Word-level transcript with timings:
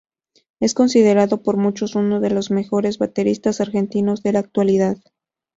Es 0.59 0.73
considerado 0.73 1.43
por 1.43 1.57
muchos 1.57 1.93
uno 1.93 2.19
de 2.19 2.31
los 2.31 2.49
mejores 2.49 2.97
bateristas 2.97 3.61
argentinos 3.61 4.23
de 4.23 4.33
la 4.33 4.39
actualidad. 4.39 4.97